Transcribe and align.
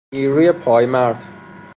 نیروی 0.13 0.51
پایمرد 0.51 1.25